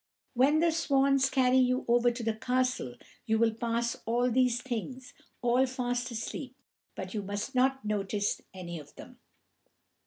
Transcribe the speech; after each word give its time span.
When 0.33 0.61
the 0.61 0.71
swans 0.71 1.29
carry 1.29 1.59
you 1.59 1.85
over 1.87 2.09
to 2.09 2.23
the 2.23 2.33
castle, 2.33 2.95
you 3.27 3.37
will 3.37 3.53
pass 3.53 3.97
all 4.07 4.31
these 4.31 4.59
things, 4.59 5.13
all 5.43 5.67
fast 5.67 6.09
asleep, 6.09 6.55
but 6.95 7.13
you 7.13 7.21
must 7.21 7.53
not 7.53 7.85
notice 7.85 8.41
any 8.51 8.79
of 8.79 8.95
them. 8.95 9.19